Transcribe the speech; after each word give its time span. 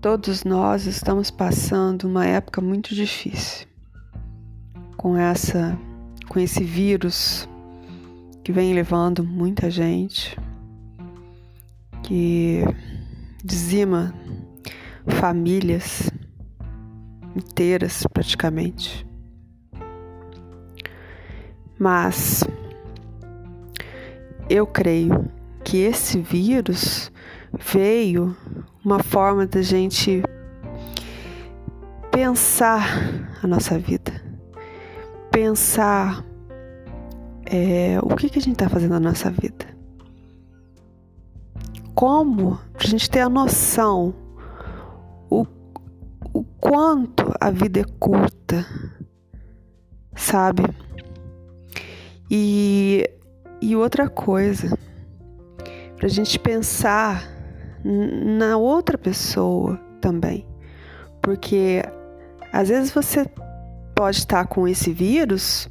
Todos 0.00 0.44
nós 0.44 0.86
estamos 0.86 1.30
passando 1.30 2.04
uma 2.04 2.24
época 2.24 2.62
muito 2.62 2.94
difícil 2.94 3.68
com 4.96 5.14
essa 5.14 5.78
com 6.26 6.40
esse 6.40 6.64
vírus 6.64 7.46
que 8.42 8.50
vem 8.50 8.72
levando 8.72 9.22
muita 9.22 9.68
gente, 9.68 10.38
que 12.02 12.64
dizima 13.44 14.14
famílias 15.06 16.10
inteiras 17.36 18.02
praticamente. 18.10 19.06
Mas 21.78 22.42
eu 24.48 24.66
creio 24.66 25.30
que 25.62 25.76
esse 25.76 26.18
vírus 26.18 27.12
veio 27.58 28.36
uma 28.84 29.02
forma 29.02 29.46
da 29.46 29.62
gente 29.62 30.22
pensar 32.10 32.84
a 33.42 33.46
nossa 33.46 33.78
vida, 33.78 34.12
pensar 35.30 36.24
é, 37.46 37.98
o 38.02 38.14
que, 38.16 38.28
que 38.28 38.38
a 38.38 38.42
gente 38.42 38.54
está 38.54 38.68
fazendo 38.68 38.92
na 38.92 39.00
nossa 39.00 39.30
vida. 39.30 39.66
Como 41.94 42.58
a 42.74 42.86
gente 42.86 43.10
ter 43.10 43.20
a 43.20 43.28
noção 43.28 44.14
o, 45.28 45.46
o 46.32 46.44
quanto 46.60 47.32
a 47.40 47.50
vida 47.50 47.80
é 47.80 47.84
curta, 47.98 48.66
sabe? 50.14 50.62
E, 52.30 53.08
e 53.60 53.74
outra 53.74 54.08
coisa, 54.08 54.76
para 55.96 56.06
a 56.06 56.10
gente 56.10 56.38
pensar 56.38 57.39
na 57.84 58.56
outra 58.56 58.98
pessoa 58.98 59.76
também. 60.00 60.46
Porque 61.22 61.82
às 62.52 62.68
vezes 62.68 62.90
você 62.90 63.26
pode 63.94 64.18
estar 64.18 64.46
com 64.46 64.66
esse 64.66 64.92
vírus, 64.92 65.68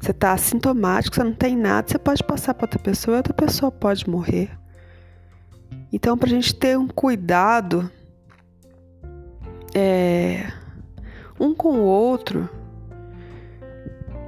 você 0.00 0.12
está 0.12 0.32
assintomático, 0.32 1.16
você 1.16 1.24
não 1.24 1.34
tem 1.34 1.56
nada, 1.56 1.88
você 1.88 1.98
pode 1.98 2.22
passar 2.22 2.54
para 2.54 2.64
outra 2.64 2.78
pessoa 2.78 3.16
e 3.16 3.18
outra 3.18 3.34
pessoa 3.34 3.70
pode 3.70 4.08
morrer. 4.08 4.50
Então, 5.92 6.16
para 6.16 6.28
a 6.28 6.30
gente 6.30 6.54
ter 6.54 6.78
um 6.78 6.86
cuidado 6.86 7.90
é, 9.74 10.52
um 11.38 11.54
com 11.54 11.78
o 11.78 11.84
outro, 11.84 12.48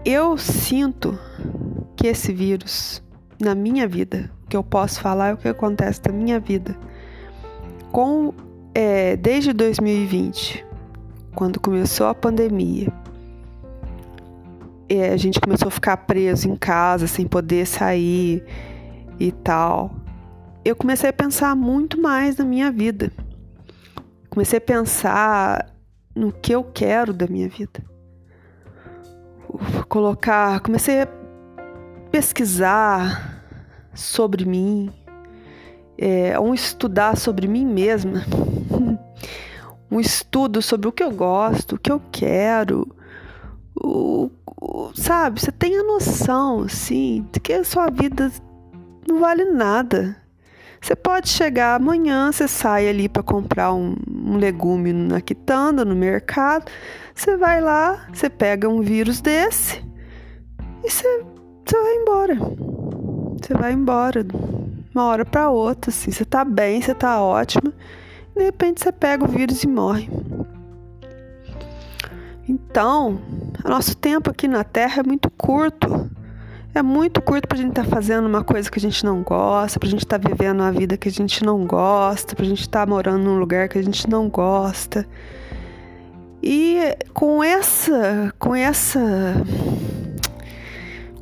eu 0.05 0.37
sinto 0.39 1.19
que 1.97 2.07
esse 2.07 2.33
vírus 2.33 3.03
na 3.41 3.55
minha 3.55 3.87
vida, 3.87 4.31
que 4.49 4.57
eu 4.57 4.63
posso 4.63 5.01
falar 5.01 5.29
é 5.29 5.35
o 5.35 5.37
que 5.37 5.49
acontece 5.49 6.01
na 6.07 6.13
minha 6.13 6.41
vida, 6.41 6.77
com 7.93 8.33
é, 8.75 9.17
desde 9.17 9.53
2020, 9.53 10.65
quando 11.35 11.61
começou 11.61 12.07
a 12.07 12.15
pandemia, 12.15 12.93
é, 14.89 15.11
a 15.11 15.17
gente 15.17 15.41
começou 15.41 15.69
a 15.69 15.71
ficar 15.71 15.97
preso 15.99 16.49
em 16.49 16.57
casa, 16.57 17.07
sem 17.07 17.27
poder 17.27 17.67
sair 17.67 18.45
e 19.19 19.31
tal. 19.31 19.95
Eu 20.65 20.75
comecei 20.75 21.11
a 21.11 21.13
pensar 21.13 21.55
muito 21.55 22.01
mais 22.01 22.37
na 22.37 22.45
minha 22.45 22.71
vida. 22.71 23.13
Comecei 24.29 24.59
a 24.59 24.61
pensar 24.61 25.73
no 26.15 26.33
que 26.33 26.53
eu 26.53 26.65
quero 26.65 27.13
da 27.13 27.27
minha 27.27 27.49
vida. 27.49 27.83
Colocar, 29.89 30.61
comecei 30.61 31.03
a 31.03 31.09
pesquisar 32.11 33.43
sobre 33.95 34.45
mim, 34.45 34.93
é, 36.01 36.41
um 36.41 36.55
estudar 36.55 37.15
sobre 37.19 37.47
mim 37.47 37.67
mesma, 37.67 38.25
um 39.93 40.01
estudo 40.01 40.63
sobre 40.63 40.89
o 40.89 40.93
que 40.93 41.03
eu 41.03 41.11
gosto, 41.11 41.75
o 41.75 41.79
que 41.79 41.93
eu 41.93 42.01
quero, 42.11 42.89
o, 43.77 44.31
o, 44.59 44.91
sabe? 44.95 45.39
Você 45.39 45.53
tem 45.53 45.79
a 45.79 45.83
noção, 45.83 46.63
assim, 46.63 47.29
de 47.31 47.39
que 47.39 47.53
a 47.53 47.65
sua 47.65 47.91
vida 47.91 48.33
não 49.07 49.21
vale 49.21 49.45
nada. 49.45 50.17
Você 50.81 50.97
pode 50.97 51.29
chegar 51.29 51.75
amanhã, 51.75 52.33
você 52.33 52.49
sai 52.49 52.89
ali 52.89 53.07
para 53.07 53.23
comprar 53.23 53.75
um, 53.75 53.95
um, 54.11 54.39
legume 54.39 54.95
na 54.95 55.21
quitanda, 55.21 55.85
no 55.85 55.95
mercado, 55.95 56.65
você 57.15 57.37
vai 57.37 57.61
lá, 57.61 58.07
você 58.11 58.31
pega 58.31 58.67
um 58.67 58.81
vírus 58.81 59.21
desse 59.21 59.85
e 60.83 60.91
você, 60.91 61.23
você 61.67 61.77
vai 61.77 61.97
embora. 61.97 62.35
Você 63.43 63.53
vai 63.53 63.73
embora 63.75 64.25
uma 64.95 65.05
hora 65.05 65.25
para 65.25 65.51
outra, 65.51 65.91
assim, 65.91 66.11
você 66.11 66.25
tá 66.25 66.45
bem, 66.45 66.81
você 66.81 66.95
tá 66.95 67.23
ótima, 67.23 67.73
de 68.37 68.43
repente 68.43 68.83
você 68.83 68.93
pega 68.93 69.25
o 69.25 69.29
vírus 69.29 69.63
e 69.63 69.69
morre. 69.69 70.09
Então, 72.49 73.21
nosso 73.65 73.97
tempo 73.97 74.31
aqui 74.31 74.49
na 74.49 74.65
Terra 74.65 75.01
é 75.01 75.03
muito 75.05 75.31
curto. 75.31 76.11
É 76.75 76.83
muito 76.83 77.21
curto 77.21 77.49
para 77.49 77.59
a 77.59 77.61
gente 77.61 77.71
estar 77.71 77.85
tá 77.85 77.89
fazendo 77.89 78.27
uma 78.27 78.45
coisa 78.45 78.71
que 78.71 78.79
a 78.79 78.81
gente 78.81 79.05
não 79.05 79.23
gosta, 79.23 79.79
para 79.79 79.89
a 79.89 79.91
gente 79.91 80.05
estar 80.05 80.19
tá 80.19 80.29
vivendo 80.29 80.61
uma 80.61 80.71
vida 80.71 80.97
que 80.97 81.09
a 81.09 81.13
gente 81.13 81.45
não 81.45 81.65
gosta, 81.65 82.35
para 82.35 82.45
a 82.45 82.49
gente 82.49 82.61
estar 82.61 82.81
tá 82.81 82.87
morando 82.87 83.25
num 83.25 83.39
lugar 83.39 83.69
que 83.69 83.79
a 83.79 83.83
gente 83.83 84.09
não 84.09 84.29
gosta. 84.29 85.07
E 86.43 86.97
com 87.13 87.43
essa, 87.43 88.33
com 88.39 88.55
essa, 88.55 89.01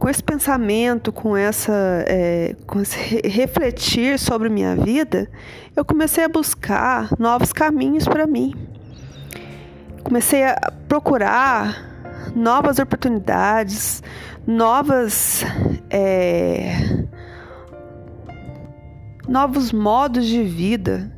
com 0.08 0.10
esse 0.10 0.22
pensamento, 0.22 1.12
com 1.12 1.36
essa, 1.36 2.02
é, 2.06 2.56
com 2.66 2.80
esse 2.80 2.96
refletir 3.28 4.18
sobre 4.18 4.48
minha 4.48 4.74
vida, 4.74 5.30
eu 5.76 5.84
comecei 5.84 6.24
a 6.24 6.28
buscar 6.30 7.10
novos 7.18 7.52
caminhos 7.52 8.08
para 8.08 8.26
mim. 8.26 8.54
Comecei 10.02 10.44
a 10.44 10.72
procurar 10.88 12.32
novas 12.34 12.78
oportunidades, 12.78 14.02
novas. 14.46 15.44
É, 15.90 17.04
novos 19.28 19.72
modos 19.72 20.24
de 20.24 20.42
vida, 20.42 21.12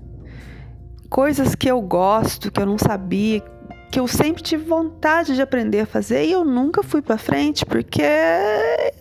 coisas 1.08 1.54
que 1.54 1.70
eu 1.70 1.80
gosto, 1.80 2.50
que 2.50 2.60
eu 2.60 2.66
não 2.66 2.76
sabia, 2.76 3.40
que 3.90 3.98
eu 3.98 4.06
sempre 4.06 4.42
tive 4.42 4.64
vontade 4.64 5.34
de 5.34 5.42
aprender 5.42 5.80
a 5.80 5.86
fazer 5.86 6.24
e 6.24 6.32
eu 6.32 6.44
nunca 6.44 6.82
fui 6.82 7.02
para 7.02 7.18
frente, 7.18 7.66
porque 7.66 8.02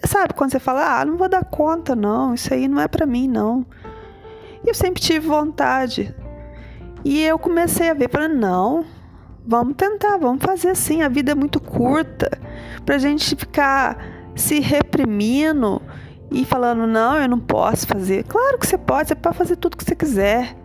sabe 0.03 0.33
quando 0.33 0.51
você 0.51 0.59
fala: 0.59 0.99
"Ah, 0.99 1.05
não 1.05 1.17
vou 1.17 1.29
dar 1.29 1.45
conta 1.45 1.95
não, 1.95 2.33
isso 2.33 2.53
aí 2.53 2.67
não 2.67 2.81
é 2.81 2.87
para 2.87 3.05
mim 3.05 3.27
não". 3.27 3.65
E 4.63 4.69
eu 4.69 4.73
sempre 4.73 5.01
tive 5.01 5.27
vontade. 5.27 6.13
E 7.05 7.23
eu 7.23 7.37
comecei 7.37 7.89
a 7.89 7.93
ver, 7.93 8.09
falando: 8.09 8.35
"Não, 8.35 8.85
vamos 9.45 9.75
tentar, 9.75 10.17
vamos 10.17 10.43
fazer 10.43 10.69
assim, 10.69 11.01
a 11.01 11.09
vida 11.09 11.31
é 11.31 11.35
muito 11.35 11.59
curta 11.59 12.29
pra 12.85 12.97
gente 12.97 13.35
ficar 13.35 13.97
se 14.35 14.59
reprimindo 14.59 15.81
e 16.31 16.45
falando, 16.45 16.85
não, 16.85 17.17
eu 17.17 17.27
não 17.27 17.39
posso 17.39 17.87
fazer. 17.87 18.23
Claro 18.23 18.57
que 18.57 18.67
você 18.67 18.77
pode, 18.77 19.09
você 19.09 19.15
pode 19.15 19.37
fazer 19.37 19.55
tudo 19.55 19.77
que 19.77 19.83
você 19.83 19.95
quiser. 19.95 20.55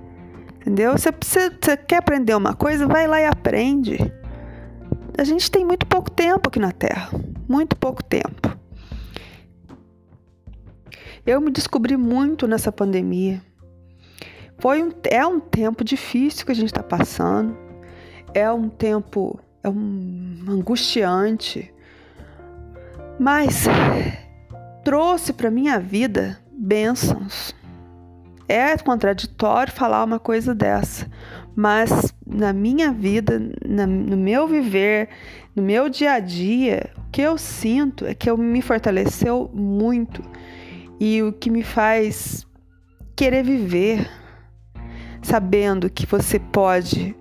Entendeu? 0.64 0.92
Você, 0.92 1.10
você, 1.12 1.50
você 1.50 1.76
quer 1.76 1.98
aprender 1.98 2.34
uma 2.34 2.54
coisa, 2.54 2.86
vai 2.86 3.06
lá 3.06 3.20
e 3.20 3.26
aprende. 3.26 3.98
A 5.16 5.24
gente 5.24 5.50
tem 5.50 5.64
muito 5.64 5.86
pouco 5.86 6.10
tempo 6.10 6.48
aqui 6.48 6.58
na 6.58 6.72
Terra. 6.72 7.10
Muito 7.48 7.76
pouco 7.76 8.02
tempo. 8.02 8.56
Eu 11.26 11.40
me 11.40 11.50
descobri 11.50 11.96
muito 11.96 12.46
nessa 12.46 12.72
pandemia. 12.72 13.42
Foi 14.58 14.82
um, 14.82 14.90
é 15.10 15.26
um 15.26 15.38
tempo 15.40 15.84
difícil 15.84 16.46
que 16.46 16.52
a 16.52 16.54
gente 16.54 16.68
está 16.68 16.82
passando. 16.82 17.56
É 18.32 18.50
um 18.50 18.68
tempo 18.68 19.38
é 19.62 19.68
um 19.68 20.44
angustiante 20.48 21.74
mas 23.18 23.64
trouxe 24.82 25.32
para 25.32 25.50
minha 25.50 25.78
vida 25.78 26.38
bênçãos. 26.52 27.54
É 28.48 28.76
contraditório 28.76 29.72
falar 29.72 30.04
uma 30.04 30.18
coisa 30.18 30.54
dessa, 30.54 31.10
mas 31.56 32.14
na 32.26 32.52
minha 32.52 32.92
vida, 32.92 33.40
na, 33.64 33.86
no 33.86 34.16
meu 34.16 34.46
viver, 34.46 35.08
no 35.56 35.62
meu 35.62 35.88
dia 35.88 36.12
a 36.12 36.20
dia, 36.20 36.90
o 36.98 37.10
que 37.10 37.22
eu 37.22 37.38
sinto 37.38 38.04
é 38.04 38.14
que 38.14 38.28
eu 38.28 38.36
me 38.36 38.60
fortaleceu 38.60 39.50
muito 39.54 40.22
e 41.00 41.22
o 41.22 41.32
que 41.32 41.50
me 41.50 41.62
faz 41.62 42.46
querer 43.16 43.44
viver, 43.44 44.08
sabendo 45.22 45.88
que 45.88 46.04
você 46.04 46.38
pode 46.38 47.16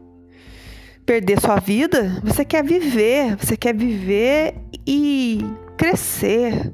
perder 1.06 1.40
sua 1.40 1.60
vida, 1.60 2.20
você 2.24 2.44
quer 2.44 2.64
viver, 2.64 3.36
você 3.36 3.56
quer 3.56 3.76
viver 3.76 4.56
e 4.88 5.46
crescer. 5.78 6.74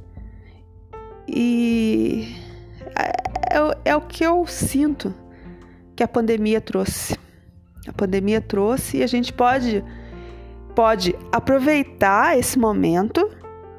E 1.27 2.35
é, 3.49 3.91
é, 3.91 3.95
o 3.95 4.01
que 4.01 4.23
eu 4.23 4.45
sinto 4.47 5.13
que 5.95 6.03
a 6.03 6.07
pandemia 6.07 6.61
trouxe. 6.61 7.17
A 7.87 7.93
pandemia 7.93 8.41
trouxe 8.41 8.97
e 8.97 9.03
a 9.03 9.07
gente 9.07 9.33
pode 9.33 9.83
pode 10.75 11.13
aproveitar 11.31 12.37
esse 12.37 12.57
momento 12.57 13.29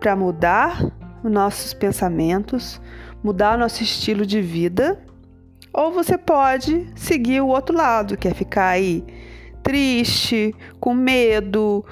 para 0.00 0.14
mudar 0.14 0.84
os 1.22 1.30
nossos 1.30 1.72
pensamentos, 1.72 2.80
mudar 3.22 3.56
o 3.56 3.60
nosso 3.60 3.82
estilo 3.82 4.26
de 4.26 4.42
vida, 4.42 5.02
ou 5.72 5.92
você 5.92 6.18
pode 6.18 6.90
seguir 6.96 7.40
o 7.40 7.46
outro 7.46 7.76
lado, 7.76 8.16
que 8.16 8.28
é 8.28 8.34
ficar 8.34 8.68
aí 8.68 9.04
triste, 9.62 10.54
com 10.78 10.92
medo, 10.92 11.84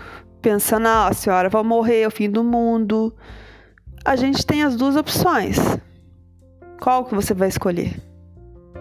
pensando, 0.43 0.89
ah, 0.89 1.13
senhora 1.13 1.49
vai 1.49 1.63
morrer, 1.63 2.03
é 2.03 2.07
o 2.07 2.11
fim 2.11 2.29
do 2.29 2.43
mundo. 2.43 3.15
A 4.05 4.17
gente 4.17 4.45
tem 4.45 4.63
as 4.63 4.77
duas 4.77 4.97
opções. 4.97 5.59
Qual 6.81 7.05
que 7.05 7.15
você 7.15 7.35
vai 7.35 7.49
escolher? 7.49 7.97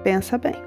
Pensa 0.03 0.37
bem. 0.37 0.66